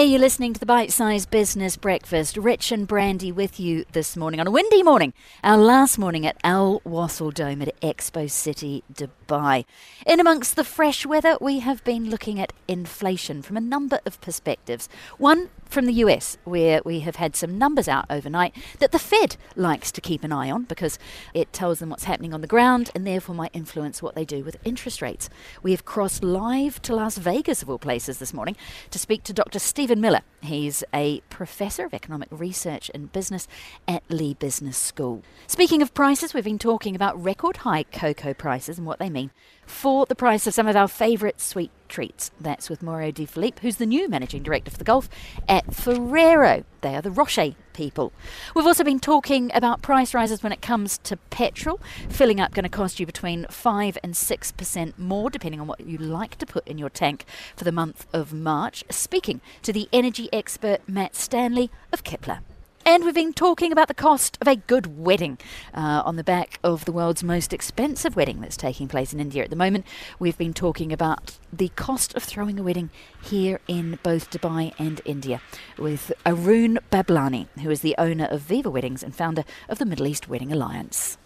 [0.00, 2.38] Hey, you're listening to the Bite Size Business Breakfast.
[2.38, 5.12] Rich and Brandy with you this morning on a windy morning,
[5.44, 9.66] our last morning at Al Wasl Dome at Expo City, Dubai.
[10.06, 14.18] In amongst the fresh weather, we have been looking at inflation from a number of
[14.22, 14.88] perspectives.
[15.18, 19.36] One from the US, where we have had some numbers out overnight that the Fed
[19.54, 20.98] likes to keep an eye on because
[21.34, 24.42] it tells them what's happening on the ground and therefore might influence what they do
[24.42, 25.28] with interest rates.
[25.62, 28.56] We have crossed live to Las Vegas, of all places, this morning
[28.90, 29.58] to speak to Dr.
[29.58, 30.20] Stephen Miller.
[30.42, 33.46] He's a professor of economic research and business
[33.88, 35.22] at Lee Business School.
[35.46, 39.30] Speaking of prices, we've been talking about record high cocoa prices and what they mean
[39.66, 42.30] for the price of some of our favourite sweet treats.
[42.40, 45.08] That's with Mauro De Filippo, who's the new managing director for the Gulf
[45.48, 46.64] at Ferrero.
[46.80, 48.12] They are the Rocher people.
[48.54, 51.80] We've also been talking about price rises when it comes to petrol.
[52.10, 55.96] Filling up going to cost you between 5 and 6% more, depending on what you
[55.96, 57.24] like to put in your tank
[57.56, 58.84] for the month of March.
[58.90, 62.40] Speaking to the energy expert Matt Stanley of Kepler.
[62.86, 65.38] And we've been talking about the cost of a good wedding
[65.74, 69.44] uh, on the back of the world's most expensive wedding that's taking place in India
[69.44, 69.86] at the moment.
[70.18, 72.90] We've been talking about the cost of throwing a wedding
[73.22, 75.40] here in both Dubai and India
[75.78, 80.06] with Arun Bablani, who is the owner of Viva Weddings and founder of the Middle
[80.06, 81.18] East Wedding Alliance.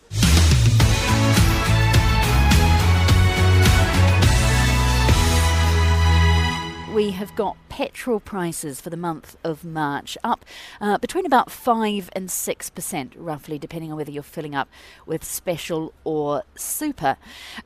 [6.94, 10.44] we have got petrol prices for the month of March up
[10.80, 14.68] uh, between about 5 and 6%, roughly, depending on whether you're filling up
[15.06, 17.16] with special or super.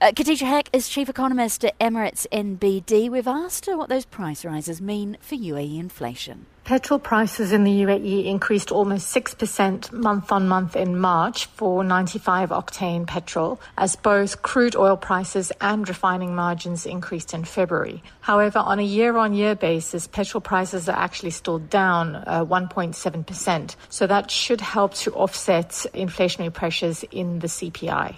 [0.00, 3.10] Uh, Khatija Haque is chief economist at Emirates NBD.
[3.10, 6.46] We've asked her what those price rises mean for UAE inflation.
[6.68, 12.50] Petrol prices in the UAE increased almost 6% month on month in March for 95
[12.50, 18.02] octane petrol, as both crude oil prices and refining margins increased in February.
[18.20, 23.76] However, on a year on year basis, petrol prices are actually still down uh, 1.7%.
[23.88, 28.16] So that should help to offset inflationary pressures in the CPI.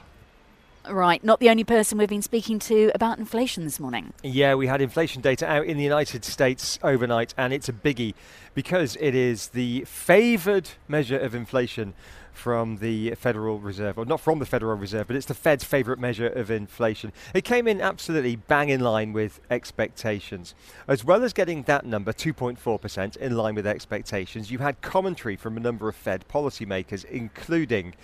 [0.88, 4.12] Right, not the only person we've been speaking to about inflation this morning.
[4.22, 8.14] Yeah, we had inflation data out in the United States overnight, and it's a biggie
[8.54, 11.92] because it is the favoured measure of inflation
[12.32, 16.00] from the Federal Reserve, or not from the Federal Reserve, but it's the Fed's favourite
[16.00, 17.12] measure of inflation.
[17.34, 20.54] It came in absolutely bang in line with expectations.
[20.88, 25.56] As well as getting that number, 2.4%, in line with expectations, you had commentary from
[25.56, 27.94] a number of Fed policymakers, including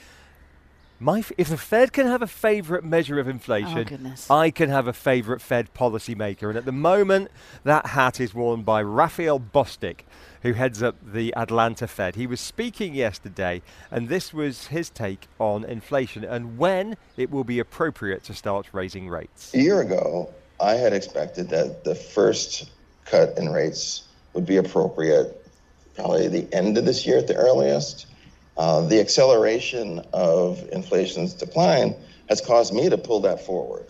[0.98, 4.86] my, if the Fed can have a favourite measure of inflation, oh, I can have
[4.86, 6.48] a favourite Fed policymaker.
[6.48, 7.30] And at the moment,
[7.64, 10.00] that hat is worn by Raphael Bostic,
[10.42, 12.16] who heads up the Atlanta Fed.
[12.16, 17.44] He was speaking yesterday, and this was his take on inflation and when it will
[17.44, 19.52] be appropriate to start raising rates.
[19.54, 22.70] A year ago, I had expected that the first
[23.04, 25.42] cut in rates would be appropriate
[25.94, 28.06] probably the end of this year at the earliest
[28.56, 31.94] uh, the acceleration of inflation's decline
[32.28, 33.86] has caused me to pull that forward.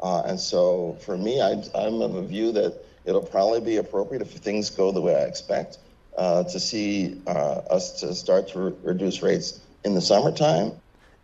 [0.00, 4.22] Uh, and so for me, I, am of a view that it'll probably be appropriate
[4.22, 5.78] if things go the way I expect
[6.16, 10.72] uh, to see uh, us to start to re- reduce rates in the summertime.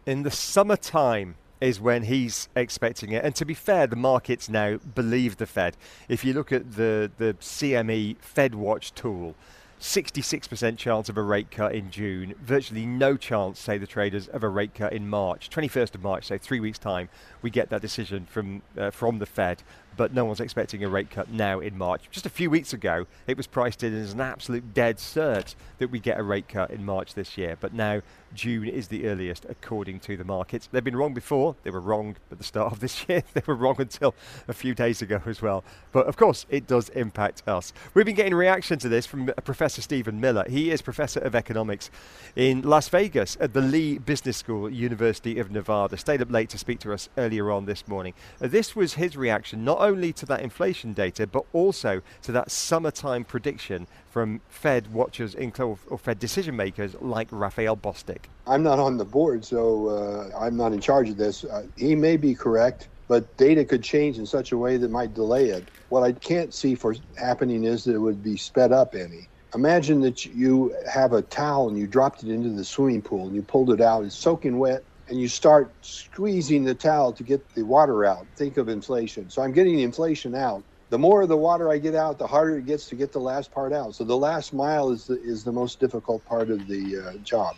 [0.06, 3.24] In the summertime is when he's expecting it.
[3.24, 5.76] And to be fair, the markets now believe the Fed.
[6.08, 9.34] If you look at the, the CME Fed Watch tool,
[9.80, 14.42] 66% chance of a rate cut in June, virtually no chance, say the traders, of
[14.42, 15.50] a rate cut in March.
[15.50, 17.08] 21st of March, so three weeks' time,
[17.42, 19.62] we get that decision from uh, from the Fed
[19.96, 22.08] but no one's expecting a rate cut now in March.
[22.10, 25.90] Just a few weeks ago, it was priced in as an absolute dead cert that
[25.90, 28.02] we get a rate cut in March this year, but now
[28.34, 30.68] June is the earliest according to the markets.
[30.70, 31.56] They've been wrong before.
[31.62, 33.22] They were wrong at the start of this year.
[33.34, 34.14] they were wrong until
[34.46, 35.64] a few days ago as well.
[35.92, 37.72] But of course, it does impact us.
[37.94, 40.44] We've been getting reaction to this from Professor Stephen Miller.
[40.48, 41.90] He is Professor of Economics
[42.34, 45.96] in Las Vegas at the Lee Business School, University of Nevada.
[45.96, 48.14] Stayed up late to speak to us earlier on this morning.
[48.40, 52.50] Uh, this was his reaction, not only to that inflation data, but also to that
[52.50, 58.24] summertime prediction from Fed watchers or Fed decision makers like Raphael Bostic.
[58.46, 61.44] I'm not on the board, so uh, I'm not in charge of this.
[61.44, 65.14] Uh, he may be correct, but data could change in such a way that might
[65.14, 65.68] delay it.
[65.88, 69.28] What I can't see for happening is that it would be sped up any.
[69.54, 73.34] Imagine that you have a towel and you dropped it into the swimming pool and
[73.34, 74.04] you pulled it out.
[74.04, 78.26] It's soaking wet and you start squeezing the towel to get the water out.
[78.36, 79.30] Think of inflation.
[79.30, 80.62] So I'm getting the inflation out.
[80.88, 83.20] The more of the water I get out, the harder it gets to get the
[83.20, 83.94] last part out.
[83.94, 87.56] So the last mile is the, is the most difficult part of the uh, job.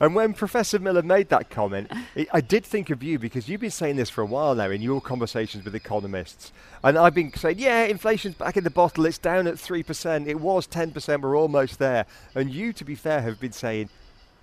[0.00, 3.60] And when Professor Miller made that comment, it, I did think of you because you've
[3.60, 6.52] been saying this for a while now in your conversations with economists.
[6.84, 10.40] And I've been saying, yeah, inflation's back in the bottle, it's down at 3%, it
[10.40, 12.06] was 10%, we're almost there.
[12.34, 13.88] And you, to be fair, have been saying,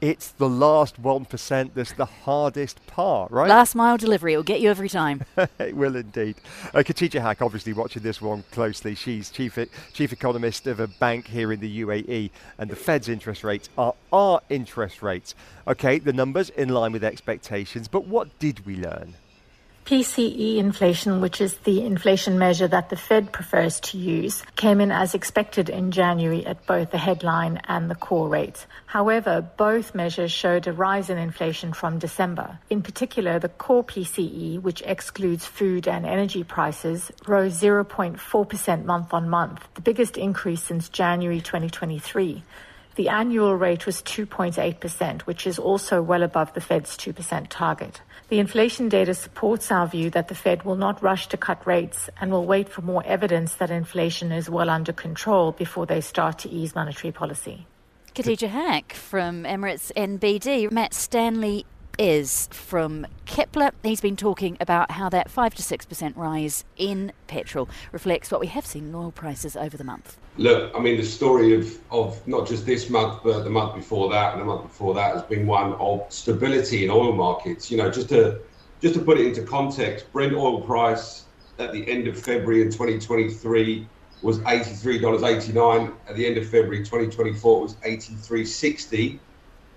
[0.01, 3.49] it's the last 1% that's the hardest part, right?
[3.49, 5.23] Last mile delivery will get you every time.
[5.59, 6.35] it will indeed.
[6.73, 8.95] Uh, Khatija Haque, obviously watching this one closely.
[8.95, 9.57] She's chief,
[9.93, 13.93] chief economist of a bank here in the UAE, and the Fed's interest rates are
[14.13, 15.35] our interest rates.
[15.67, 19.15] Okay, the numbers in line with expectations, but what did we learn?
[19.89, 24.91] PCE inflation, which is the inflation measure that the Fed prefers to use, came in
[24.91, 28.67] as expected in January at both the headline and the core rate.
[28.85, 32.59] However, both measures showed a rise in inflation from December.
[32.69, 39.27] In particular, the core PCE, which excludes food and energy prices, rose 0.4% month on
[39.27, 42.43] month, the biggest increase since January 2023.
[42.99, 48.01] The annual rate was 2.8%, which is also well above the Fed's 2% target.
[48.27, 52.09] The inflation data supports our view that the Fed will not rush to cut rates
[52.19, 56.39] and will wait for more evidence that inflation is well under control before they start
[56.39, 57.65] to ease monetary policy.
[58.15, 60.69] Khatija Haque from Emirates NBD.
[60.69, 61.65] Matt Stanley
[61.97, 63.71] is from Kepler.
[63.81, 68.47] He's been talking about how that 5 to 6% rise in petrol reflects what we
[68.47, 70.17] have seen in oil prices over the month.
[70.39, 74.09] Look, I mean, the story of, of not just this month, but the month before
[74.11, 77.69] that and the month before that has been one of stability in oil markets.
[77.69, 78.39] You know, just to
[78.79, 81.25] just to put it into context, Brent oil price
[81.57, 83.85] at the end of February in 2023
[84.21, 85.93] was $83.89.
[86.07, 89.19] At the end of February 2024, it was 83.60.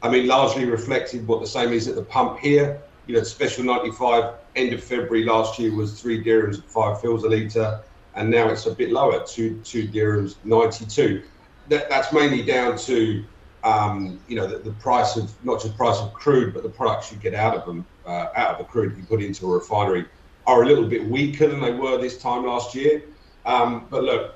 [0.01, 2.81] I mean, largely reflected what the same is at the pump here.
[3.09, 7.25] You know, special 95 end of February last year was three dirhams at five fils
[7.25, 7.83] a litre,
[8.15, 11.23] and now it's a bit lower, two two dirhams 92.
[11.69, 13.25] That, that's mainly down to
[13.65, 17.13] um, you know the, the, price of not just price of crude, but the products
[17.13, 20.07] you get out of them, uh, out of the crude you put into a refinery,
[20.47, 23.03] are a little bit weaker than they were this time last year.
[23.47, 24.35] Um, but look,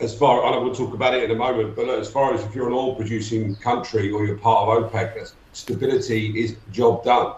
[0.00, 2.54] as far, I will talk about it in a moment, but as far as if
[2.54, 7.34] you're an oil producing country or you're part of OPEC, stability is job done.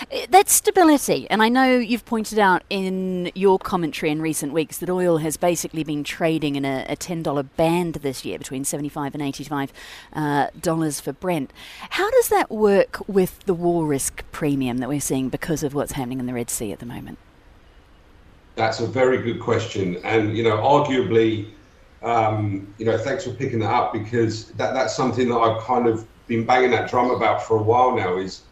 [0.00, 4.78] Uh, that's stability, and I know you've pointed out in your commentary in recent weeks
[4.78, 9.14] that oil has basically been trading in a, a $10 band this year between 75
[9.14, 9.72] and 85
[10.12, 11.52] uh, dollars for Brent.
[11.90, 15.92] How does that work with the war risk premium that we're seeing because of what's
[15.92, 17.18] happening in the Red Sea at the moment?
[18.54, 21.50] That's a very good question, and you know, arguably,
[22.02, 25.86] um, you know, thanks for picking that up because that that's something that I've kind
[25.86, 28.18] of been banging that drum about for a while now.
[28.18, 28.42] Is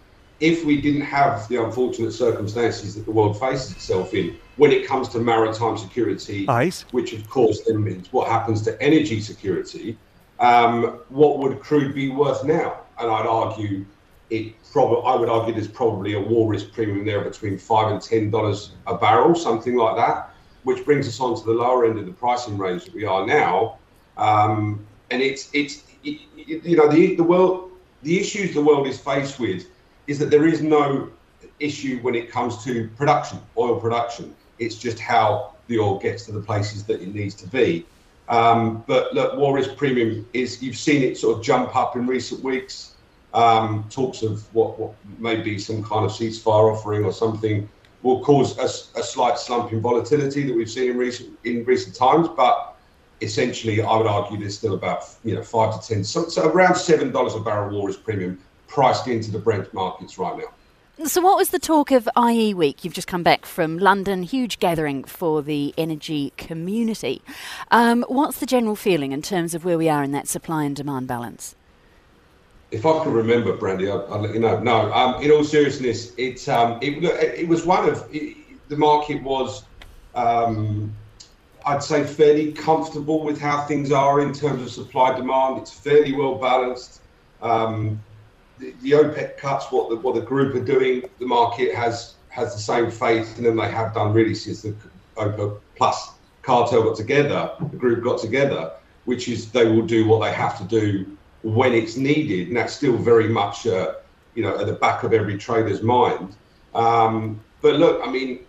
[0.40, 4.86] if we didn't have the unfortunate circumstances that the world faces itself in when it
[4.86, 6.84] comes to maritime security, Ice.
[6.90, 9.96] which of course then means what happens to energy security,
[10.40, 12.80] um, what would crude be worth now?
[12.98, 13.84] And I'd argue
[14.30, 18.00] it probably I would argue there's probably a war risk premium there between five and
[18.00, 20.30] ten dollars a barrel, something like that,
[20.64, 23.26] which brings us on to the lower end of the pricing range that we are
[23.26, 23.78] now.
[24.16, 27.70] Um, and it's it's it, you know the the world
[28.02, 29.66] the issues the world is faced with
[30.06, 31.10] is that there is no
[31.60, 34.34] issue when it comes to production, oil production.
[34.58, 37.86] It's just how the oil gets to the places that it needs to be.
[38.28, 42.06] Um, but look, war risk premium is you've seen it sort of jump up in
[42.06, 42.96] recent weeks
[43.36, 47.68] um, talks of what, what may be some kind of ceasefire offering or something
[48.02, 51.94] will cause a, a, slight slump in volatility that we've seen in recent in recent
[51.94, 52.28] times.
[52.34, 52.76] But
[53.20, 56.76] essentially, I would argue there's still about you know five to ten, so, so around
[56.76, 61.06] seven dollars a barrel war is premium priced into the Brent markets right now.
[61.06, 62.82] So, what was the talk of IE Week?
[62.82, 67.20] You've just come back from London, huge gathering for the energy community.
[67.70, 70.74] Um, what's the general feeling in terms of where we are in that supply and
[70.74, 71.54] demand balance?
[72.70, 74.58] if I can remember, Brandy, I'll, I'll let you know.
[74.60, 78.36] No, um, in all seriousness, it um, it, it was one of it,
[78.68, 79.64] the market was,
[80.14, 80.94] um,
[81.64, 85.58] I'd say, fairly comfortable with how things are in terms of supply demand.
[85.58, 87.00] It's fairly well balanced.
[87.40, 88.02] Um,
[88.58, 92.54] the, the, OPEC cuts, what the what the group are doing, the market has has
[92.54, 94.74] the same faith in them they have done really since the
[95.16, 98.72] OPEC plus cartel got together, the group got together,
[99.04, 102.74] which is they will do what they have to do when it's needed, and that's
[102.74, 103.94] still very much, uh,
[104.34, 106.36] you know, at the back of every trader's mind.
[106.74, 108.40] Um, but look, I mean,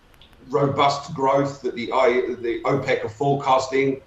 [0.50, 4.02] robust growth that the I, the OPEC are forecasting,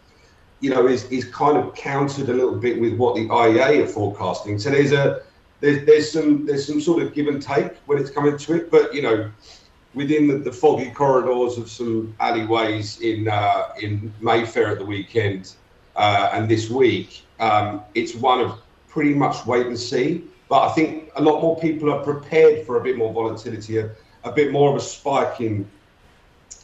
[0.61, 3.87] you know, is is kind of countered a little bit with what the IEA are
[3.87, 4.59] forecasting.
[4.59, 5.23] So there's a
[5.61, 8.71] there's, there's some there's some sort of give and take when it's coming to it,
[8.71, 9.31] but you know,
[9.95, 15.55] within the, the foggy corridors of some alleyways in uh, in Mayfair at the weekend
[15.97, 20.25] uh, and this week, um, it's one of pretty much wait and see.
[20.49, 23.91] But I think a lot more people are prepared for a bit more volatility, a,
[24.25, 25.69] a bit more of a spike in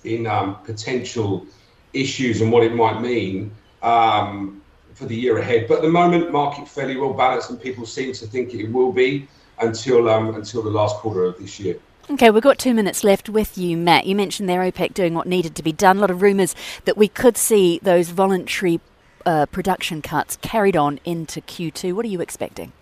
[0.05, 1.47] in um, potential
[1.93, 3.51] issues and what it might mean
[3.83, 4.63] um,
[4.97, 5.69] for the year ahead.
[5.69, 8.93] But at the moment, market fairly well balanced, and people seem to think it will
[8.93, 9.29] be
[9.61, 11.79] until um, until the last quarter of this year.
[12.09, 14.07] Okay, we've got two minutes left with you, Matt.
[14.07, 15.99] You mentioned there OPEC doing what needed to be done.
[15.99, 18.81] A lot of rumours that we could see those voluntary
[19.27, 21.93] uh, production cuts carried on into Q2.
[21.93, 22.73] What are you expecting?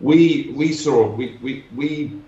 [0.00, 2.20] We we saw we we we,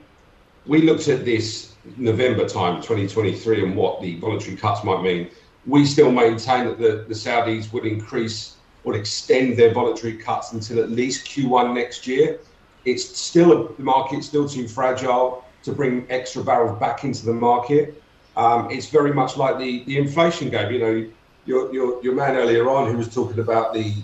[0.66, 5.28] we looked at this November time, 2023, and what the voluntary cuts might mean.
[5.66, 10.80] We still maintain that the, the Saudis would increase, would extend their voluntary cuts until
[10.80, 12.40] at least Q1 next year
[12.84, 18.02] it's still the market's still too fragile to bring extra barrels back into the market.
[18.36, 20.72] Um, it's very much like the, the inflation game.
[20.72, 21.10] You know,
[21.44, 23.94] your, your your man earlier on who was talking about the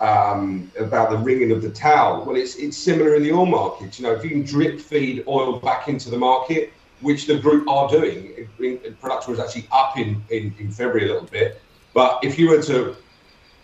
[0.00, 2.24] um, about the ringing of the towel.
[2.24, 3.98] Well, it's it's similar in the oil market.
[3.98, 7.68] You know, if you can drip feed oil back into the market, which the group
[7.68, 8.48] are doing,
[9.00, 11.60] production was actually up in, in, in February a little bit.
[11.92, 12.96] But if you were to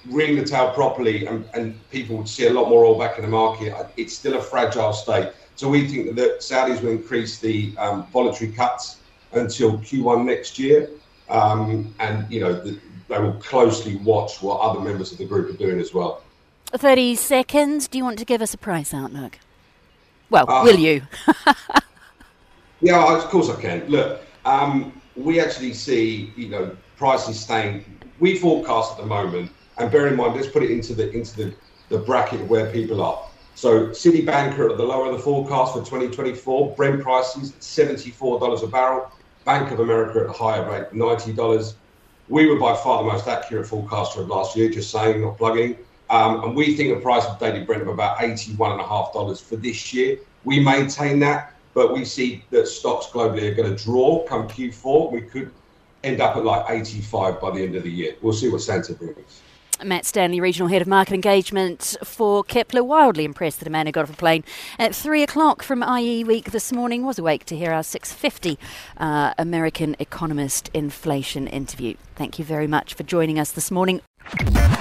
[0.09, 3.25] ring the tail properly and, and people would see a lot more oil back in
[3.25, 5.33] the market, it's still a fragile state.
[5.57, 8.99] So we think that Saudis will increase the um, voluntary cuts
[9.33, 10.91] until Q1 next year.
[11.29, 15.51] Um, and, you know, the, they will closely watch what other members of the group
[15.51, 16.23] are doing as well.
[16.73, 17.89] 30 seconds.
[17.89, 19.39] Do you want to give us a price outlook?
[20.31, 21.03] Well, uh, will you?
[22.81, 23.87] yeah, of course I can.
[23.89, 27.85] Look, um, we actually see, you know, prices staying.
[28.19, 31.37] We forecast at the moment and bear in mind, let's put it into the into
[31.37, 31.55] the,
[31.89, 33.27] the bracket where people are.
[33.55, 36.77] So Citibank are at the lower of the forecast for 2024.
[36.77, 39.11] Brent prices $74 a barrel.
[39.45, 41.75] Bank of America at a higher rate, $90.
[42.29, 45.79] We were by far the most accurate forecaster of last year, just saying, not plugging.
[46.11, 50.19] Um, and we think a price of daily Brent of about $81.5 for this year.
[50.45, 55.12] We maintain that, but we see that stocks globally are going to draw come Q4.
[55.12, 55.50] We could
[56.03, 58.15] end up at like 85 by the end of the year.
[58.23, 59.43] We'll see what Santa brings.
[59.85, 63.93] Matt Stanley, Regional Head of Market Engagement for Kepler, wildly impressed that a man who
[63.93, 64.45] got off a plane
[64.79, 68.59] at 3 o'clock from IE Week this morning was awake to hear our 650
[68.99, 71.95] uh, American Economist inflation interview.
[72.15, 74.03] Thank you very much for joining us this morning.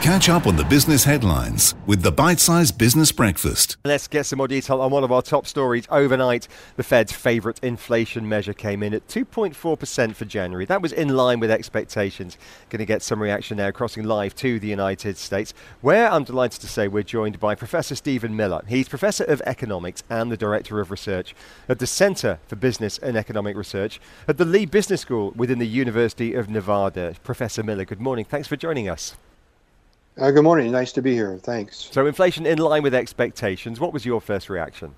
[0.02, 3.78] Catch up on the business headlines with the bite sized Business Breakfast.
[3.84, 5.86] Let's get some more detail on one of our top stories.
[5.92, 10.66] Overnight, the Fed's favourite inflation measure came in at 2.4% for January.
[10.66, 12.38] That was in line with expectations.
[12.70, 16.62] Going to get some reaction now, crossing live to the United States, where I'm delighted
[16.62, 18.64] to say we're joined by Professor Stephen Miller.
[18.68, 21.36] He's Professor of Economics and the Director of Research
[21.68, 25.68] at the Centre for Business and Economic Research at the Lee Business School within the
[25.68, 27.16] University of Nevada.
[27.24, 28.26] Professor Miller, good morning.
[28.26, 29.16] Thanks for joining us.
[30.20, 30.70] Uh, good morning.
[30.70, 31.38] Nice to be here.
[31.38, 31.88] Thanks.
[31.94, 33.80] So, inflation in line with expectations.
[33.80, 34.94] What was your first reaction?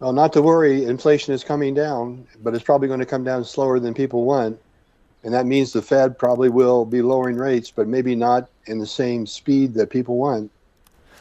[0.00, 0.84] Well, not to worry.
[0.84, 4.58] Inflation is coming down, but it's probably going to come down slower than people want.
[5.24, 8.86] And that means the Fed probably will be lowering rates, but maybe not in the
[8.86, 10.50] same speed that people want.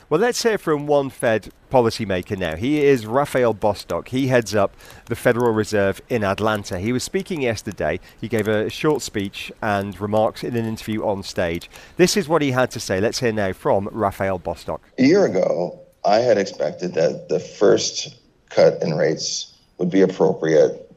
[0.08, 2.56] Well, let's hear from one Fed policymaker now.
[2.58, 4.10] He is Raphael Bostic.
[4.10, 6.78] He heads up the Federal Reserve in Atlanta.
[6.78, 8.00] He was speaking yesterday.
[8.22, 11.72] He gave a short speech and remarks in an interview on stage.
[11.98, 13.02] This is what he had to say.
[13.02, 14.78] Let's hear now from Raphael Bostic.
[15.00, 18.16] A year ago, I had expected that the first
[18.52, 20.88] cut in rates would be appropriate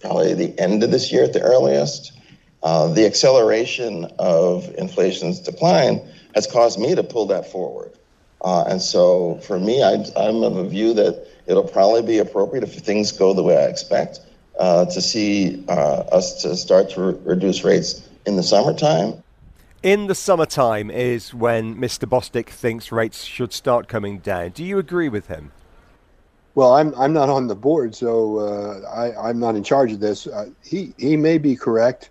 [0.00, 2.18] probably the end of this year at the earliest.
[2.64, 6.00] Uh, the acceleration of inflation's decline
[6.34, 7.92] has caused me to pull that forward.
[8.46, 12.62] Uh, and so for me, I, am of a view that it'll probably be appropriate
[12.62, 14.20] if things go the way I expect
[14.60, 19.20] uh, to see uh, us to start to re- reduce rates in the summertime.
[19.82, 22.08] In the summertime is when Mr.
[22.08, 24.50] Bostic thinks rates should start coming down.
[24.50, 25.50] Do you agree with him?
[26.54, 29.98] Well, I'm I'm not on the board, so uh, I, I'm not in charge of
[29.98, 30.28] this.
[30.28, 32.10] Uh, he he may be correct,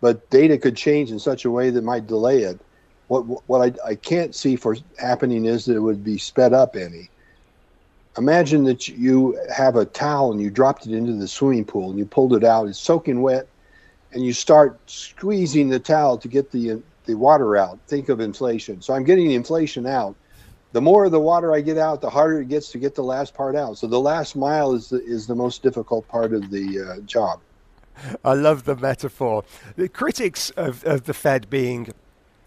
[0.00, 2.60] but data could change in such a way that might delay it.
[3.08, 6.76] What what I, I can't see for happening is that it would be sped up
[6.76, 7.10] any.
[8.18, 11.98] Imagine that you have a towel and you dropped it into the swimming pool and
[11.98, 12.68] you pulled it out.
[12.68, 13.46] It's soaking wet,
[14.12, 17.78] and you start squeezing the towel to get the the water out.
[17.88, 18.80] Think of inflation.
[18.80, 20.14] So I'm getting the inflation out.
[20.72, 23.02] The more of the water I get out, the harder it gets to get the
[23.02, 23.76] last part out.
[23.76, 27.40] So the last mile is the, is the most difficult part of the uh, job.
[28.24, 29.44] I love the metaphor.
[29.76, 31.92] The critics of, of the Fed being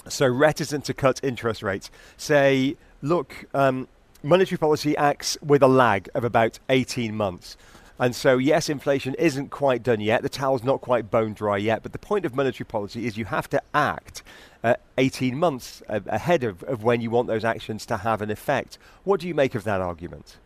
[0.08, 3.88] so reticent to cut interest rates say, look, um,
[4.24, 7.58] monetary policy acts with a lag of about 18 months.
[7.98, 10.22] And so, yes, inflation isn't quite done yet.
[10.22, 11.82] The towel's not quite bone dry yet.
[11.82, 14.22] But the point of monetary policy is you have to act
[14.66, 18.78] uh, 18 months ahead of, of when you want those actions to have an effect.
[19.06, 20.38] What do you make of that argument?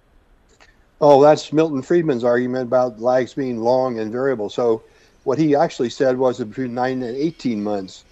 [1.01, 4.49] Oh, that's Milton Friedman's argument about lags being long and variable.
[4.49, 4.83] So,
[5.23, 8.03] what he actually said was between nine and 18 months.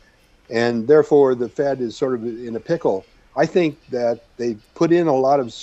[0.49, 3.05] And therefore, the Fed is sort of in a pickle.
[3.35, 5.53] I think that they put in a lot of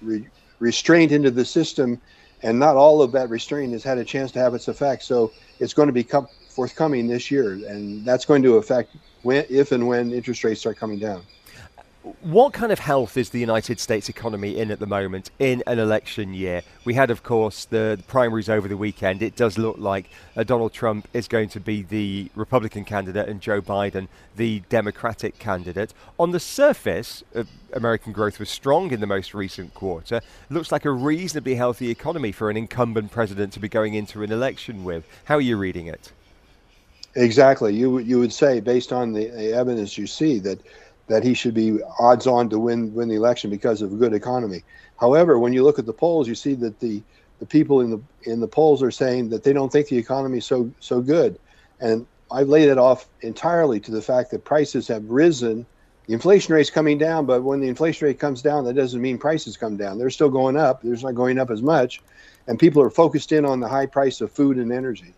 [0.00, 0.26] re-
[0.60, 2.00] restraint into the system,
[2.42, 5.02] and not all of that restraint has had a chance to have its effect.
[5.02, 6.06] So, it's going to be
[6.48, 10.76] forthcoming this year, and that's going to affect when, if and when interest rates start
[10.76, 11.22] coming down.
[12.22, 15.78] What kind of health is the United States economy in at the moment in an
[15.78, 16.62] election year?
[16.84, 19.22] We had, of course, the, the primaries over the weekend.
[19.22, 23.40] It does look like uh, Donald Trump is going to be the Republican candidate and
[23.40, 25.92] Joe Biden the Democratic candidate.
[26.18, 30.22] On the surface, uh, American growth was strong in the most recent quarter.
[30.48, 34.32] Looks like a reasonably healthy economy for an incumbent president to be going into an
[34.32, 35.04] election with.
[35.24, 36.12] How are you reading it?
[37.14, 37.74] Exactly.
[37.74, 40.60] You you would say, based on the, the evidence you see, that
[41.08, 44.12] that he should be odds on to win win the election because of a good
[44.12, 44.62] economy.
[44.96, 47.02] However, when you look at the polls, you see that the
[47.38, 50.38] the people in the in the polls are saying that they don't think the economy
[50.38, 51.38] is so so good,
[51.80, 55.66] and I've laid it off entirely to the fact that prices have risen.
[56.06, 59.18] The inflation rate's coming down, but when the inflation rate comes down, that doesn't mean
[59.18, 59.98] prices come down.
[59.98, 60.80] They're still going up.
[60.82, 62.00] They're not going up as much,
[62.46, 65.14] and people are focused in on the high price of food and energy.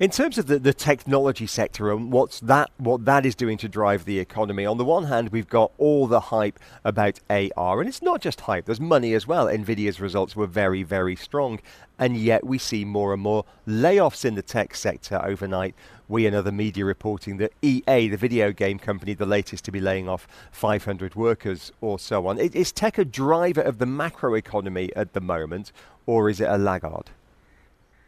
[0.00, 3.68] In terms of the, the technology sector and what's that what that is doing to
[3.68, 7.86] drive the economy, on the one hand we've got all the hype about AR, and
[7.86, 9.44] it's not just hype, there's money as well.
[9.44, 11.60] Nvidia's results were very, very strong,
[11.98, 15.74] and yet we see more and more layoffs in the tech sector overnight.
[16.08, 19.80] We and other media reporting that EA, the video game company, the latest to be
[19.80, 22.38] laying off 500 workers or so on.
[22.38, 25.72] Is tech a driver of the macro economy at the moment,
[26.06, 27.10] or is it a laggard?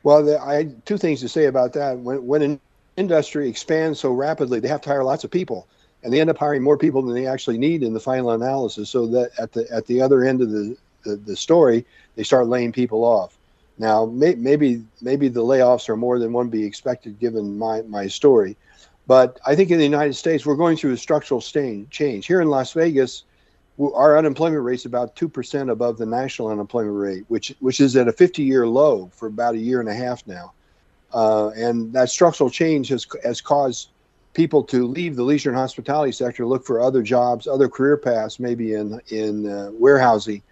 [0.02, 1.98] Well, the, I two things to say about that.
[1.98, 2.60] When when an
[2.96, 5.66] industry expands so rapidly, they have to hire lots of people,
[6.02, 8.90] and they end up hiring more people than they actually need in the final analysis.
[8.90, 11.84] So that at the at the other end of the the, the story,
[12.16, 13.36] they start laying people off.
[13.78, 18.06] Now, may, maybe maybe the layoffs are more than one be expected given my my
[18.06, 18.56] story,
[19.06, 22.26] but I think in the United States we're going through a structural change.
[22.26, 23.24] Here in Las Vegas,
[23.78, 27.96] our unemployment rate is about two percent above the national unemployment rate, which which is
[27.96, 30.52] at a 50-year low for about a year and a half now.
[31.12, 33.90] Uh, and that structural change has has caused
[34.34, 38.38] people to leave the leisure and hospitality sector, look for other jobs, other career paths,
[38.38, 40.42] maybe in in uh, warehousing,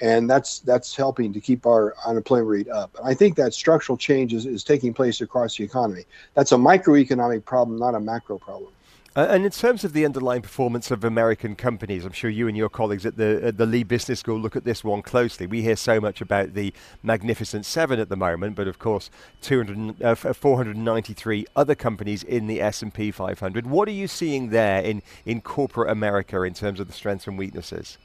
[0.00, 2.96] and that's that's helping to keep our unemployment rate up.
[2.98, 6.04] And I think that structural change is, is taking place across the economy.
[6.34, 8.72] That's a microeconomic problem, not a macro problem.
[9.16, 12.56] Uh, and in terms of the underlying performance of American companies, I'm sure you and
[12.56, 15.46] your colleagues at the at the Lee Business School look at this one closely.
[15.46, 20.02] We hear so much about the Magnificent Seven at the moment, but of course, 200,
[20.02, 23.66] uh, 493 other companies in the S&P 500.
[23.66, 27.38] What are you seeing there in in corporate America in terms of the strengths and
[27.38, 27.98] weaknesses?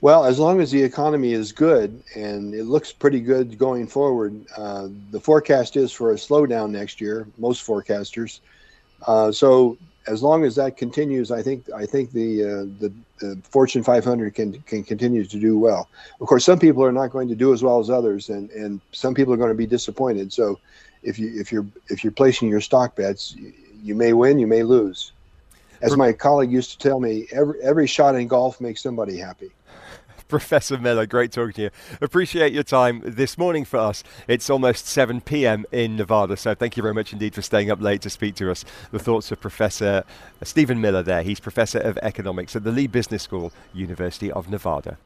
[0.00, 4.44] Well, as long as the economy is good, and it looks pretty good going forward,
[4.56, 7.28] uh, the forecast is for a slowdown next year.
[7.38, 8.40] Most forecasters.
[9.06, 12.48] Uh, so as long as that continues, I think I think the, uh,
[12.80, 15.88] the, the Fortune 500 can can continue to do well.
[16.20, 18.80] Of course, some people are not going to do as well as others, and, and
[18.92, 20.32] some people are going to be disappointed.
[20.32, 20.58] So,
[21.02, 24.46] if you if you're if you're placing your stock bets, you, you may win, you
[24.46, 25.12] may lose.
[25.80, 29.50] As my colleague used to tell me, every every shot in golf makes somebody happy.
[30.42, 31.70] Professor Miller, great talking to you.
[32.00, 34.02] Appreciate your time this morning for us.
[34.26, 35.66] It's almost 7 p.m.
[35.70, 38.50] in Nevada, so thank you very much indeed for staying up late to speak to
[38.50, 38.64] us.
[38.92, 40.04] The thoughts of Professor
[40.42, 41.22] Stephen Miller there.
[41.22, 44.96] He's Professor of Economics at the Lee Business School, University of Nevada.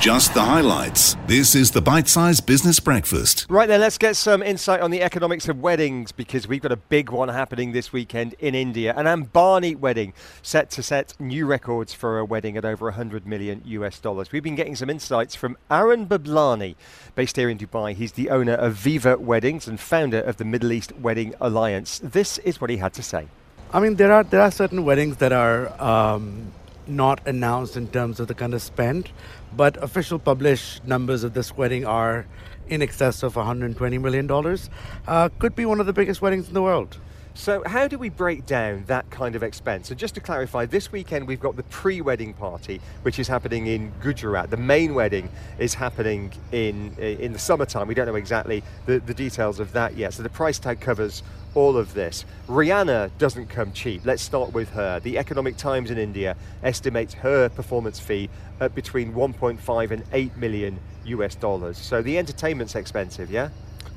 [0.00, 1.16] Just the highlights.
[1.26, 3.46] This is the Bite Size Business Breakfast.
[3.48, 6.76] Right then, let's get some insight on the economics of weddings because we've got a
[6.76, 8.92] big one happening this weekend in India.
[8.96, 13.62] An Ambani wedding set to set new records for a wedding at over 100 million
[13.64, 14.32] US dollars.
[14.32, 16.76] We've been been getting some insights from Arun Bablani,
[17.16, 17.92] based here in Dubai.
[17.92, 21.98] He's the owner of Viva Weddings and founder of the Middle East Wedding Alliance.
[21.98, 23.26] This is what he had to say.
[23.72, 26.52] I mean, there are there are certain weddings that are um,
[26.86, 29.10] not announced in terms of the kind of spend,
[29.56, 32.24] but official published numbers of this wedding are
[32.68, 34.70] in excess of 120 million dollars.
[35.08, 36.98] Uh, could be one of the biggest weddings in the world.
[37.36, 39.90] So, how do we break down that kind of expense?
[39.90, 43.66] And just to clarify, this weekend we've got the pre wedding party, which is happening
[43.66, 44.50] in Gujarat.
[44.50, 47.88] The main wedding is happening in, in the summertime.
[47.88, 50.14] We don't know exactly the, the details of that yet.
[50.14, 51.24] So, the price tag covers
[51.56, 52.24] all of this.
[52.46, 54.02] Rihanna doesn't come cheap.
[54.04, 55.00] Let's start with her.
[55.00, 60.78] The Economic Times in India estimates her performance fee at between 1.5 and 8 million
[61.06, 61.78] US dollars.
[61.78, 63.48] So, the entertainment's expensive, yeah?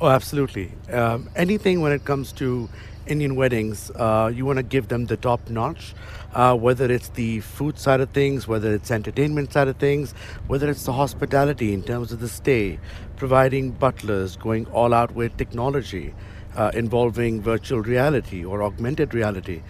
[0.01, 0.71] Oh, absolutely.
[0.91, 2.69] Um, anything when it comes to
[3.07, 5.93] Indian weddings, uh, you want to give them the top notch.
[6.33, 10.13] Uh, whether it's the food side of things, whether it's entertainment side of things,
[10.47, 12.79] whether it's the hospitality in terms of the stay,
[13.15, 16.13] providing butlers, going all out with technology,
[16.55, 19.61] uh, involving virtual reality or augmented reality.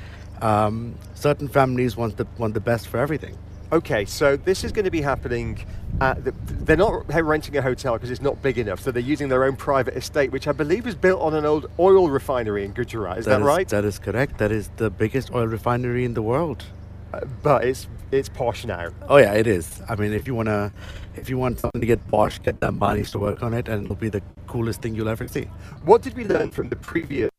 [0.42, 3.38] Um, certain families want the want the best for everything.
[3.72, 5.60] Okay, so this is going to be happening.
[6.00, 9.44] The, they're not renting a hotel because it's not big enough, so they're using their
[9.44, 13.18] own private estate, which I believe is built on an old oil refinery in Gujarat.
[13.18, 13.68] Is that, that is, right?
[13.68, 14.38] That is correct.
[14.38, 16.64] That is the biggest oil refinery in the world.
[17.14, 18.90] Uh, but it's it's posh now.
[19.10, 19.82] Oh yeah, it is.
[19.90, 20.72] I mean, if you wanna,
[21.16, 23.84] if you want something to get posh, get the Ambanis to work on it, and
[23.84, 25.44] it'll be the coolest thing you'll ever see.
[25.84, 27.30] What did we learn from the previous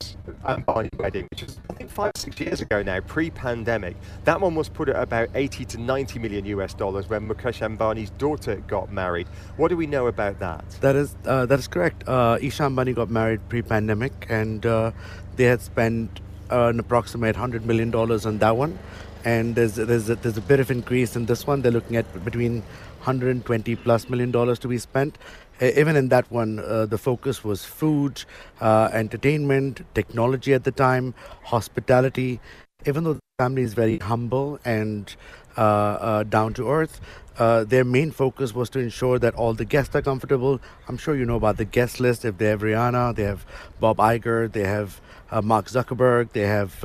[0.45, 3.97] Ambani wedding, which was I think five six years ago now, pre-pandemic?
[4.25, 8.11] That one was put at about 80 to 90 million US dollars when Mukesh Ambani's
[8.11, 9.27] daughter got married.
[9.57, 10.69] What do we know about that?
[10.81, 12.07] That is uh, that is correct.
[12.07, 14.93] Uh, Isha Ambani got married pre-pandemic, and uh,
[15.37, 18.79] they had spent an approximate hundred million dollars on that one
[19.25, 21.63] and there's there's a, there's a bit of increase in this one.
[21.63, 22.63] They're looking at between
[22.99, 25.19] 120 plus million dollars to be spent.
[25.61, 28.25] Even in that one, uh, the focus was food,
[28.61, 32.41] uh, entertainment, technology at the time, hospitality.
[32.87, 35.17] Even though the family is very humble and
[35.57, 37.01] uh, uh down to earth,
[37.39, 40.61] uh, their main focus was to ensure that all the guests are comfortable.
[40.87, 42.25] I'm sure you know about the guest list.
[42.25, 43.45] If they have Rihanna, they have
[43.81, 45.01] Bob Iger, they have
[45.31, 46.85] uh, Mark Zuckerberg, they have.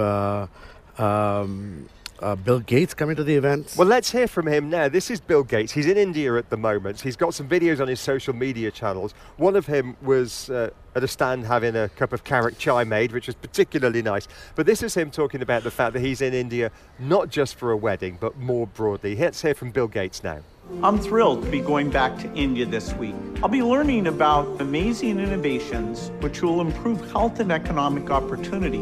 [0.99, 1.89] Um,
[2.23, 3.75] uh, Bill Gates coming to the event.
[3.77, 4.87] Well, let's hear from him now.
[4.87, 5.73] This is Bill Gates.
[5.73, 7.01] He's in India at the moment.
[7.01, 9.13] He's got some videos on his social media channels.
[9.35, 13.11] One of him was uh, at a stand having a cup of carrot chai made,
[13.11, 14.27] which was particularly nice.
[14.55, 17.71] But this is him talking about the fact that he's in India not just for
[17.71, 19.15] a wedding, but more broadly.
[19.17, 20.39] Let's hear from Bill Gates now.
[20.81, 23.15] I'm thrilled to be going back to India this week.
[23.43, 28.79] I'll be learning about amazing innovations which will improve health and economic opportunity,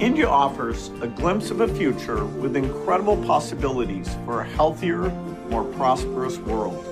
[0.00, 5.08] India offers a glimpse of a future with incredible possibilities for a healthier,
[5.48, 6.84] more prosperous world.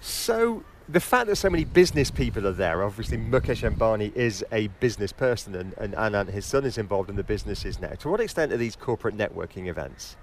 [0.00, 4.68] So, the fact that so many business people are there, obviously Mukesh Ambani is a
[4.78, 7.90] business person and, and Anant, his son, is involved in the businesses now.
[7.90, 10.16] To what extent are these corporate networking events?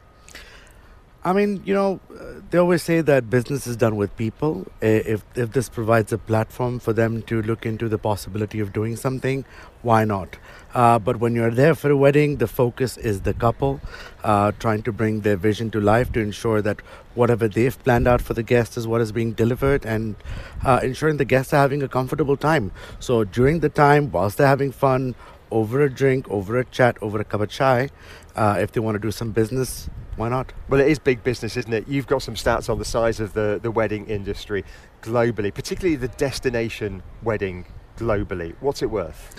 [1.26, 2.02] I mean, you know,
[2.50, 4.68] they always say that business is done with people.
[4.82, 8.98] If if this provides a platform for them to look into the possibility of doing
[8.98, 9.46] something,
[9.84, 10.38] why not?
[10.74, 13.80] Uh, but when you're there for a wedding, the focus is the couple,
[14.24, 16.82] uh, trying to bring their vision to life to ensure that
[17.16, 20.16] whatever they've planned out for the guests is what is being delivered and
[20.66, 22.72] uh, ensuring the guests are having a comfortable time.
[23.00, 25.16] So during the time, whilst they're having fun,
[25.54, 27.90] over a drink, over a chat, over a cup of chai,
[28.36, 30.52] uh, if they want to do some business, why not?
[30.68, 31.88] Well, it is big business, isn't it?
[31.88, 34.66] You've got some stats on the size of the, the wedding industry
[35.02, 37.66] globally, particularly the destination wedding
[37.98, 38.56] globally.
[38.60, 39.36] What's it worth?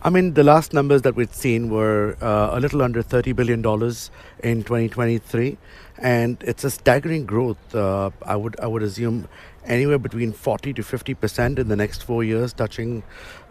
[0.00, 3.58] I mean, the last numbers that we'd seen were uh, a little under $30 billion
[3.58, 5.58] in 2023,
[5.98, 7.74] and it's a staggering growth.
[7.74, 9.28] Uh, I would I would assume
[9.64, 13.02] anywhere between 40 to 50 percent in the next four years, touching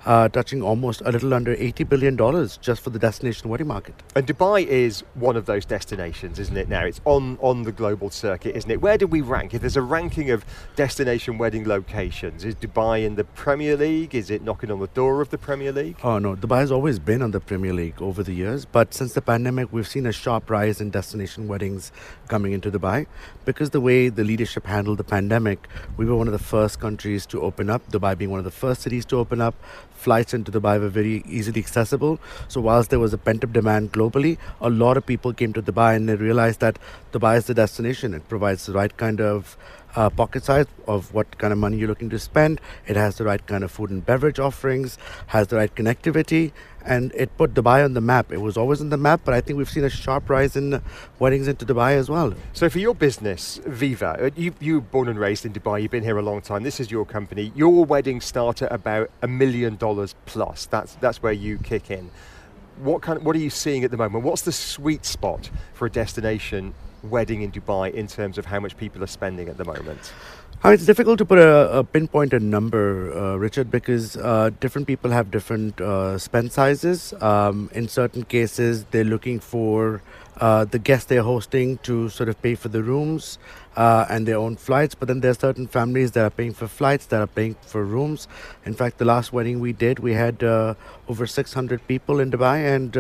[0.08, 2.16] uh, touching almost a little under $80 billion
[2.62, 3.94] just for the destination wedding market.
[4.16, 6.86] And Dubai is one of those destinations, isn't it now?
[6.86, 8.82] It's on, on the global circuit, isn't it?
[8.82, 9.54] Where do we rank?
[9.54, 10.46] If there's a ranking of
[10.78, 14.16] destination wedding locations, is Dubai in the Premier League?
[14.16, 15.98] Is it knocking on the door of the Premier League?
[16.04, 16.38] Oh, no.
[16.38, 19.74] Dubai has always been on the Premier League over the years, but since the pandemic,
[19.74, 21.92] we've seen a sharp rise in destination weddings
[22.30, 23.08] coming into Dubai
[23.44, 25.68] because the way the leadership handled the pandemic,
[25.98, 28.52] we were one of the first countries to open up, Dubai being one of the
[28.52, 29.56] first cities to open up
[29.98, 32.20] flights into Dubai were very easily accessible.
[32.48, 35.62] So, whilst there was a pent up demand globally, a lot of people came to
[35.62, 36.80] Dubai and they realized that
[37.12, 38.14] Dubai is the destination.
[38.14, 39.58] It provides the right kind of
[39.98, 42.62] uh, pocket size of what kind of money you're looking to spend.
[42.86, 46.52] It has the right kind of food and beverage offerings, has the right connectivity,
[46.86, 48.32] and it put Dubai on the map.
[48.32, 50.84] It was always on the map, but I think we've seen a sharp rise in
[51.18, 52.36] weddings into Dubai as well.
[52.54, 56.04] So, for your business, Viva, uh, you, you born and raised in Dubai, you've been
[56.04, 56.62] here a long time.
[56.62, 57.52] This is your company.
[57.56, 60.68] Your weddings start at about a million dollars plus.
[60.68, 62.12] That's that's where you kick in.
[62.78, 63.18] What kind?
[63.18, 64.24] Of, what are you seeing at the moment?
[64.24, 68.78] What's the sweet spot for a destination wedding in Dubai in terms of how much
[68.78, 70.14] people are spending at the moment?
[70.66, 75.12] Uh, it's difficult to put a, pinpoint a number, uh, Richard, because uh, different people
[75.12, 77.14] have different uh, spend sizes.
[77.22, 80.02] Um, in certain cases, they're looking for
[80.38, 83.38] uh, the guests they're hosting to sort of pay for the rooms
[83.76, 84.96] uh, and their own flights.
[84.96, 87.84] But then there are certain families that are paying for flights, that are paying for
[87.86, 88.28] rooms.
[88.66, 92.98] In fact, the last wedding we did, we had over 600 people in Dubai, and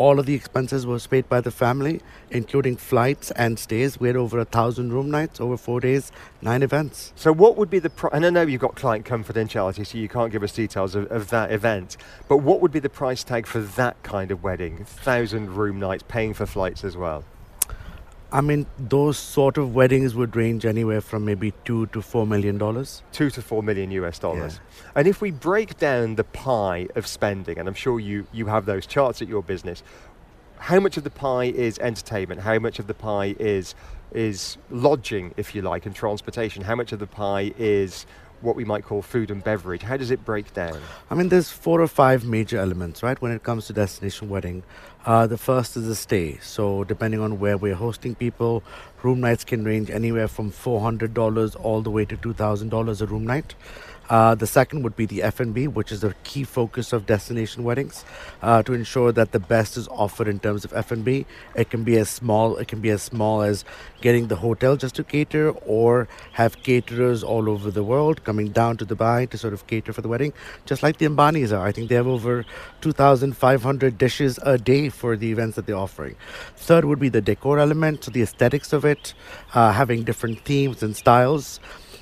[0.00, 4.00] all of the expenses was paid by the family, including flights and stays.
[4.00, 6.10] We had over a thousand room nights over four days,
[6.40, 7.12] nine events.
[7.16, 8.14] So, what would be the price?
[8.14, 11.28] And I know you've got client confidentiality, so you can't give us details of, of
[11.28, 11.98] that event.
[12.28, 14.86] But what would be the price tag for that kind of wedding?
[14.86, 17.22] Thousand room nights, paying for flights as well.
[18.32, 22.58] I mean, those sort of weddings would range anywhere from maybe two to four million
[22.58, 23.02] dollars.
[23.12, 24.60] Two to four million US dollars.
[24.62, 24.90] Yeah.
[24.96, 28.66] And if we break down the pie of spending, and I'm sure you, you have
[28.66, 29.82] those charts at your business,
[30.58, 32.42] how much of the pie is entertainment?
[32.42, 33.74] How much of the pie is
[34.12, 36.62] is lodging, if you like, and transportation?
[36.62, 38.06] How much of the pie is
[38.40, 39.82] what we might call food and beverage?
[39.82, 40.80] How does it break down?
[41.10, 44.62] I mean, there's four or five major elements, right, when it comes to destination wedding.
[45.04, 46.38] Uh, the first is the stay.
[46.42, 48.62] So, depending on where we're hosting people,
[49.02, 53.54] room nights can range anywhere from $400 all the way to $2,000 a room night.
[54.10, 58.04] Uh, the second would be the F&B, which is a key focus of destination weddings,
[58.42, 61.24] uh, to ensure that the best is offered in terms of F&B.
[61.54, 63.64] It can be as small, it can be as small as
[64.00, 68.76] getting the hotel just to cater, or have caterers all over the world coming down
[68.78, 70.32] to Dubai to sort of cater for the wedding,
[70.66, 71.64] just like the Ambanis are.
[71.64, 72.44] I think they have over
[72.80, 76.16] 2,500 dishes a day for the events that they're offering.
[76.56, 78.89] Third would be the decor element, so the aesthetics of it,
[79.54, 81.60] uh, having different themes and styles.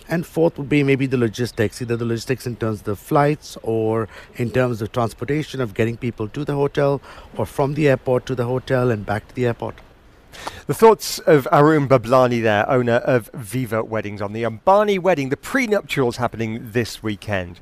[0.09, 3.59] And fourth would be maybe the logistics, either the logistics in terms of the flights
[3.63, 7.03] or in terms of transportation of getting people to the hotel
[7.37, 9.75] or from the airport to the hotel and back to the airport.
[10.67, 15.37] The thoughts of Arun Bablani there, owner of Viva Weddings, on the Ambani wedding, the
[15.37, 17.61] prenuptials happening this weekend.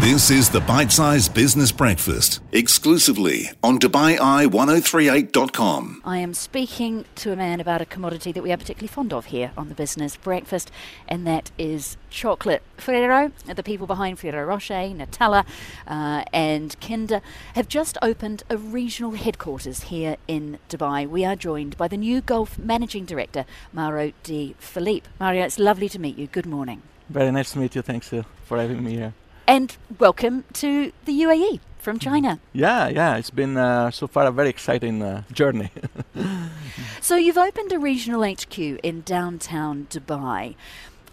[0.00, 6.02] This is the Bite Size Business Breakfast, exclusively on DubaiEye1038.com.
[6.04, 9.26] I am speaking to a man about a commodity that we are particularly fond of
[9.26, 10.70] here on the Business Breakfast,
[11.08, 12.62] and that is chocolate.
[12.76, 15.44] Ferrero, the people behind Ferrero Rocher, Nutella,
[15.86, 17.20] uh, and Kinder,
[17.54, 21.08] have just opened a regional headquarters here in Dubai.
[21.08, 25.08] We are joined by the new Gulf Managing Director, Mauro De Filippo.
[25.18, 26.28] Mario, it's lovely to meet you.
[26.28, 26.82] Good morning.
[27.10, 27.82] Very nice to meet you.
[27.82, 29.14] Thanks uh, for having me here.
[29.46, 32.38] And welcome to the UAE from China.
[32.52, 35.70] Yeah, yeah, it's been uh, so far a very exciting uh, journey.
[37.00, 40.54] so you've opened a regional HQ in downtown Dubai.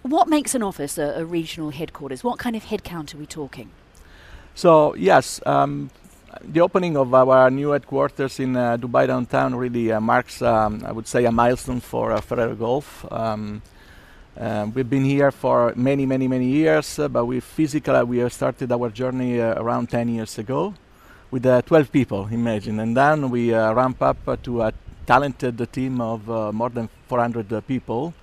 [0.03, 2.23] What makes an office a, a regional headquarters?
[2.23, 3.69] What kind of headcount are we talking?
[4.55, 5.91] So yes, um,
[6.43, 10.91] the opening of our new headquarters in uh, Dubai downtown really uh, marks, um, I
[10.91, 13.05] would say, a milestone for uh, Ferrero Gulf.
[13.11, 13.61] Um,
[14.35, 18.71] uh, we've been here for many, many, many years, uh, but we physically we started
[18.71, 20.73] our journey uh, around 10 years ago
[21.29, 24.73] with 12 people, imagine, and then we ramp up to a
[25.05, 28.13] talented team of more than 400 people.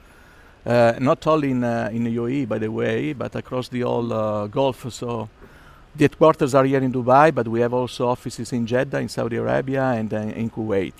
[0.68, 4.92] Not only in in the UAE, by the way, but across the whole Gulf.
[4.92, 5.28] So
[5.96, 9.36] the headquarters are here in Dubai, but we have also offices in Jeddah, in Saudi
[9.36, 10.94] Arabia, and uh, in Kuwait.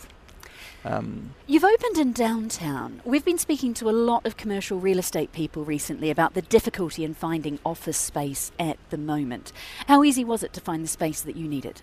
[0.84, 3.00] Um, You've opened in downtown.
[3.04, 7.04] We've been speaking to a lot of commercial real estate people recently about the difficulty
[7.04, 9.52] in finding office space at the moment.
[9.86, 11.82] How easy was it to find the space that you needed?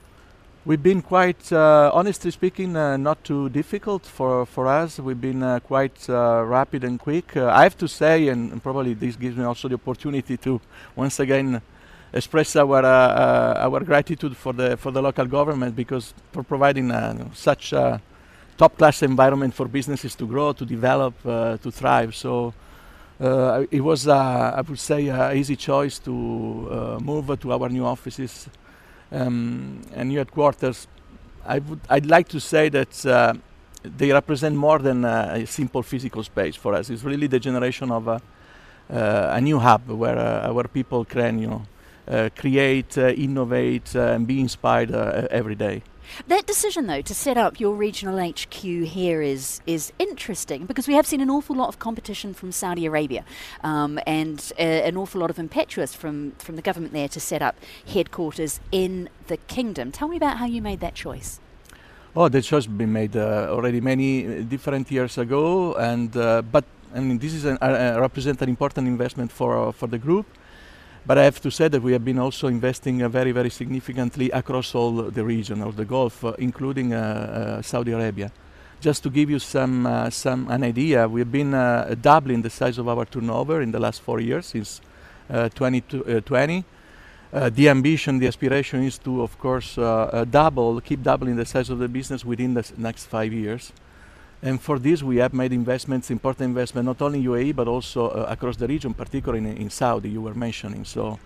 [0.67, 4.97] We've been quite, uh, honestly speaking, uh, not too difficult for, for us.
[4.97, 7.37] We've been uh, quite uh, rapid and quick.
[7.37, 10.59] Uh, I have to say, and, and, probably this gives me also the opportunity to
[10.95, 11.61] once again
[12.13, 16.91] express our uh, our gratitude for the for the local government because for providing
[17.35, 18.01] such a
[18.57, 22.15] top class environment for businesses to grow, to develop, to thrive.
[22.15, 22.55] So
[23.19, 26.11] it was, I would say, an easy choice to
[27.01, 28.49] move to our new offices
[29.11, 30.87] um, and new headquarters.
[31.45, 33.39] I would, I'd like to say that
[33.83, 36.89] they represent more than a simple physical space for us.
[36.89, 38.21] It's really the generation of a,
[38.89, 41.61] a new hub where our people can, you know,
[42.07, 45.81] uh, create, uh, innovate, uh, and be inspired every day.
[46.27, 50.93] That decision, though, to set up your regional HQ here is is interesting because we
[50.93, 53.23] have seen an awful lot of competition from Saudi Arabia,
[53.63, 57.41] um, and uh, an awful lot of impetuous from from the government there to set
[57.41, 57.55] up
[57.87, 59.91] headquarters in the kingdom.
[59.91, 61.39] Tell me about how you made that choice.
[62.15, 66.63] Oh, the choice been made uh, already many uh, different years ago, and uh, but
[66.93, 70.25] I mean this is an, uh, represent an important investment for for the group
[71.07, 74.31] but I have to say that we have been also investing uh, very, very significantly
[74.31, 78.31] across all the region of the Gulf, uh, including uh, uh Saudi Arabia.
[78.81, 82.49] Just to give you some, uh, some an idea, we have been uh, doubling the
[82.49, 84.81] size of our turnover in the last four years since
[85.29, 86.63] 2020.
[87.31, 89.75] the ambition, the aspiration is to, of course,
[90.29, 93.71] double, keep doubling the size of the business within the next five years.
[94.41, 98.09] And for this, we have made investments, important investment, not only in UAE, but also
[98.09, 100.85] uh, across the region, particularly in, in, Saudi, you were mentioning.
[100.85, 101.19] So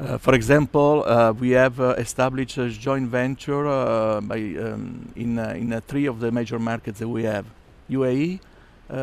[0.00, 5.38] Uh, for example, uh, we have uh, established a joint venture uh, by, um, in,
[5.38, 7.46] uh, in three of the major markets that we have
[7.90, 8.38] UAE,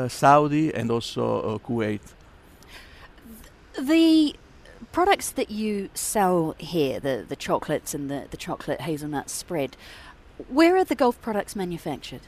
[0.07, 1.99] Saudi, and also Kuwait.
[3.77, 4.35] The
[4.93, 9.75] products that you sell here, the, the chocolates and the, the chocolate hazelnut spread,
[10.47, 12.21] where are the Gulf products manufactured?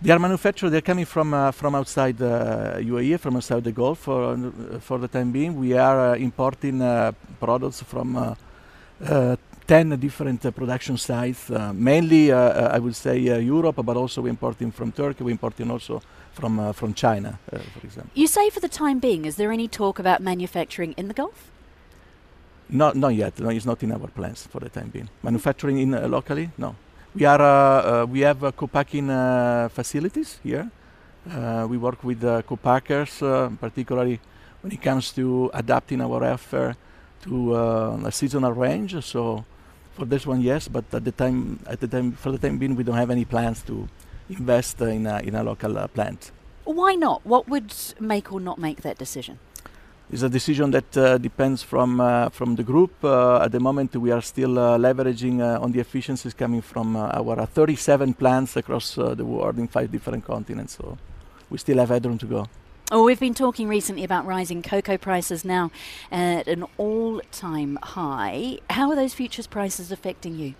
[0.00, 0.70] They are manufactured.
[0.70, 3.98] They're coming from uh, from outside uh, UAE, from outside the Gulf.
[3.98, 9.98] For uh, for the time being, we are uh, importing uh, products from uh, ten
[9.98, 11.50] different production sites.
[11.74, 15.24] mainly, I would say Europe, but also we're importing from Turkey.
[15.24, 16.00] We're importing also
[16.32, 18.12] from from China, for example.
[18.14, 21.50] You say for the time being, is there any talk about manufacturing in the Gulf?
[22.68, 23.40] Not not yet.
[23.40, 25.08] No, it's not in our plans for the time being.
[25.22, 26.76] Manufacturing in locally, no.
[27.14, 29.08] We are uh, uh, we have uh, co-packing
[29.70, 30.70] facilities here.
[31.68, 33.18] we work with co-packers,
[33.60, 34.20] particularly
[34.60, 36.76] when it comes to adapting our offer
[37.22, 37.56] to
[38.04, 39.02] a seasonal range.
[39.04, 39.44] So
[39.94, 42.76] for this one, yes, but at the time, at the time, for the time being,
[42.76, 43.88] we don't have any plans to
[44.28, 46.30] invest in a, in a local plant.
[46.64, 47.24] Why not?
[47.24, 49.38] What would make or not make that decision?
[50.10, 52.92] Is a decision that uh, depends from uh, from the group.
[53.04, 56.96] Uh, at the moment, we are still uh, leveraging uh, on the efficiencies coming from
[56.96, 60.76] uh, our 37 plants across the world in five different continents.
[60.76, 60.96] So
[61.50, 62.46] we still have headroom to go.
[62.90, 65.70] Oh, we've been talking recently about rising cocoa prices now
[66.10, 68.60] at an all-time high.
[68.70, 70.54] How are those futures prices affecting you?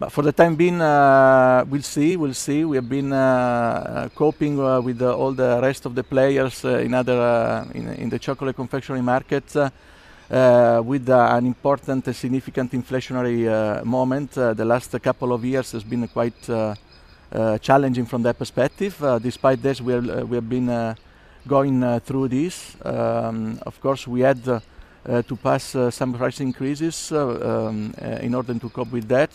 [0.00, 2.16] But for the time being, uh, we'll see.
[2.16, 2.64] We'll see.
[2.64, 6.64] We have been uh, uh coping uh, with uh, all the rest of the players
[6.64, 9.68] uh, in other uh, in, in, the chocolate confectionery market uh,
[10.30, 14.30] uh, with an important, significant inflationary moment.
[14.32, 16.48] the last couple of years has been quite
[17.60, 18.96] challenging from that perspective.
[19.20, 20.96] despite this, we, we have been
[21.46, 22.74] going through this.
[22.86, 24.62] Um, of course, we had.
[25.04, 29.30] to pass some price increases um, in order to cope with that.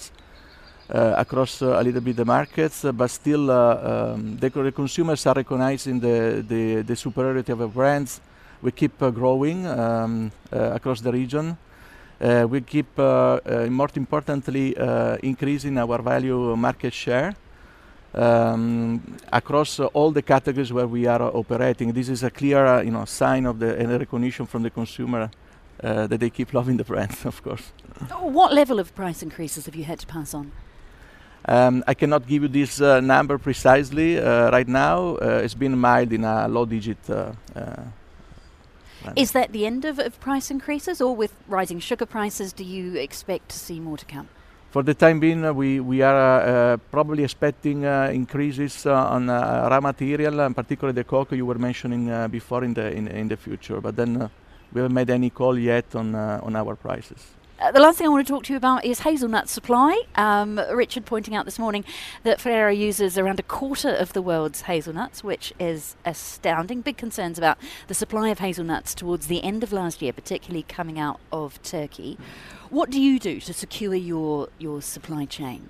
[0.88, 5.26] Uh, across uh, a little bit the markets, uh, but still um, the, the, consumers
[5.26, 8.22] are recognizing the, the, the, superiority of our brands.
[8.62, 11.58] We keep growing um, across the region.
[12.20, 14.76] we keep, more importantly,
[15.24, 17.36] increasing our value market share.
[18.14, 19.02] Um,
[19.34, 21.92] across uh, all the categories where we are uh, operating.
[21.94, 25.32] This is a clear, uh, you know, sign of the recognition from the consumer
[25.82, 27.74] that they keep loving the brand, of course.
[28.22, 30.52] What level of price increases have you had to pass on?
[31.48, 35.18] Um, I cannot give you this uh, number precisely uh, right now.
[35.18, 36.98] Uh, it's been mild in a low digit.
[37.08, 37.84] Uh, uh,
[39.16, 42.96] Is that the end of, of, price increases, or with rising sugar prices, do you
[42.96, 44.28] expect to see more to come?
[44.72, 50.56] For the time being, uh, we, we are probably expecting increases on raw material, and
[50.56, 53.80] particularly the cocoa you were mentioning before in the in, in the future.
[53.80, 54.30] But then
[54.74, 57.35] we haven't made any call yet on on our prices.
[57.58, 60.02] Uh, the last thing I want to talk to you about is hazelnut supply.
[60.16, 61.86] Um, Richard pointing out this morning
[62.24, 66.82] that Ferrero uses around a quarter of the world's hazelnuts, which is astounding.
[66.82, 71.00] Big concerns about the supply of hazelnuts towards the end of last year, particularly coming
[71.00, 72.18] out of Turkey.
[72.70, 75.70] What do you do to secure your, your supply chain?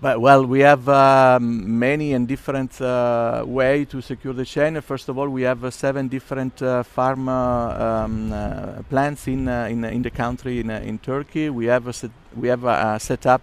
[0.00, 4.80] But, well, we have um, many and different uh, way to secure the chain.
[4.80, 9.48] First of all, we have uh, seven different uh, farm uh, um, uh, plants in,
[9.48, 11.50] uh, in in the country in in Turkey.
[11.50, 13.42] We have set, we have set up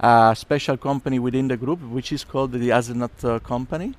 [0.00, 3.94] a special company within the group, which is called the Hazelnut Company.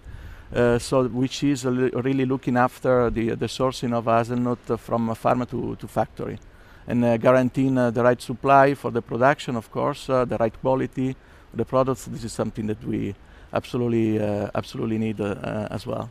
[0.80, 5.88] so, which is really looking after the the sourcing of hazelnut from farm to, to
[5.88, 6.40] factory,
[6.88, 11.16] and guaranteeing the right supply for the production, of course, the right quality
[11.54, 13.16] the products, this is something that we
[13.54, 16.10] absolutely, uh, absolutely need uh, as well.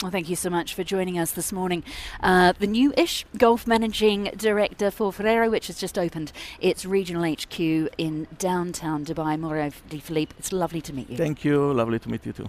[0.00, 1.82] Well, thank you so much for joining us this morning.
[2.22, 7.58] Uh, the new-ish Gulf Managing Director for Ferrero, which has just opened its regional HQ
[7.58, 10.36] in downtown Dubai, Mauro De Filippo.
[10.38, 11.16] It's lovely to meet you.
[11.16, 11.72] Thank you.
[11.72, 12.48] Lovely to meet you too.